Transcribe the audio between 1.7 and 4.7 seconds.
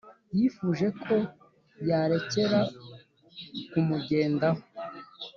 yarekera kumugendaho